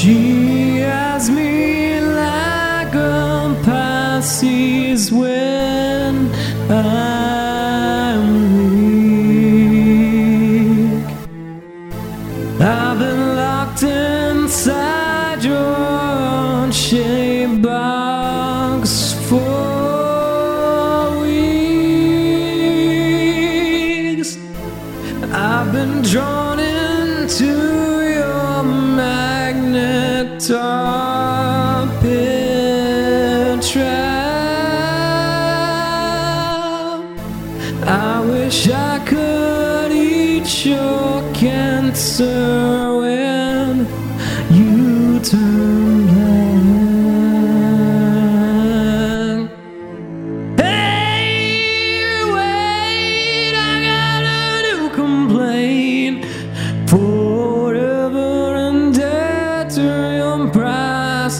[0.00, 6.30] She has me like a Pisces when
[6.70, 8.24] I'm
[8.72, 9.84] weak.
[12.62, 22.70] I've been locked inside your shame box for weeks.
[25.30, 27.69] I've been drawn into
[32.00, 33.90] pit trap.
[37.86, 43.86] I wish I could eat your cancer when
[44.50, 46.09] you turn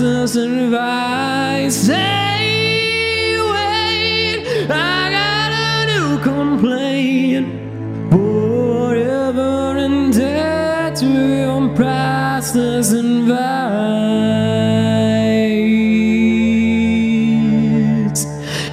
[0.00, 1.86] priceless advice.
[1.86, 7.46] Hey, wait, I got a new complaint.
[8.10, 13.44] Forever indebted to your priceless advice.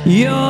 [0.05, 0.46] Your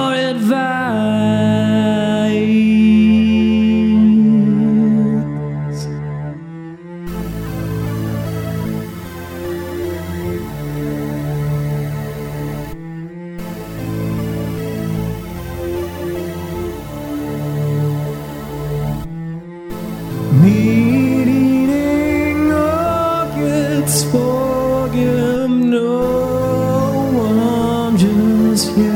[28.58, 28.88] just yet.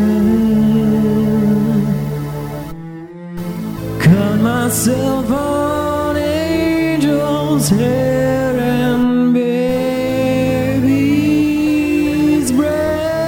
[3.99, 9.61] Cut myself on angel's hair and baby's
[12.51, 13.21] breath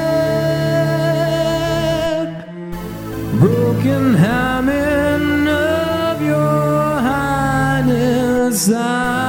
[3.40, 9.23] broken hymen of your highness I'm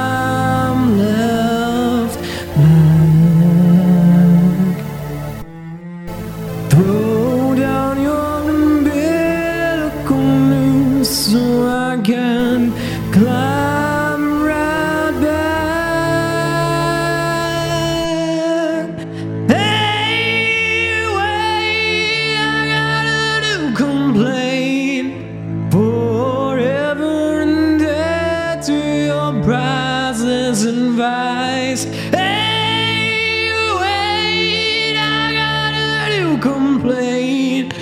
[31.75, 31.85] advice.
[32.11, 37.73] Hey, wait, I got a new complaint.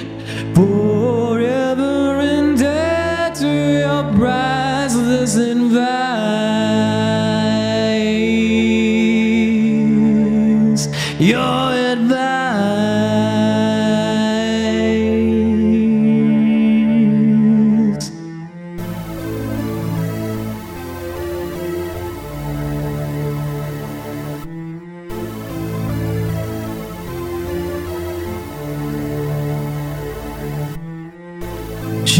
[0.56, 3.48] Forever indebted to
[3.82, 6.08] your priceless advice.
[11.20, 11.73] Your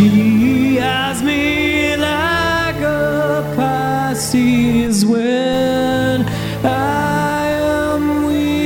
[0.04, 6.26] She has me like a Pisces when
[6.66, 8.66] I am weak.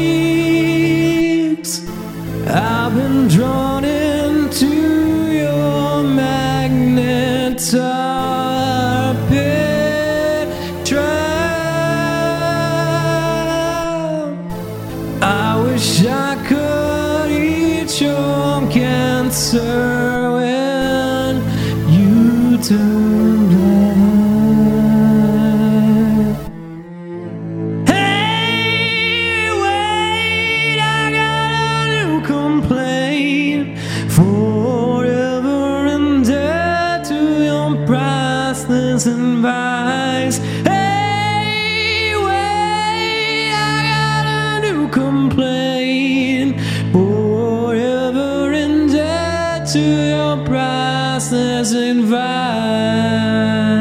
[2.46, 3.81] I've been drawn
[19.32, 21.36] cancer when
[21.90, 23.31] you turn
[39.06, 40.38] mountain vines.
[40.64, 43.54] Hey, wait, I
[43.90, 46.60] got a new complaint.
[46.92, 53.71] Forever indebted to your priceless advice.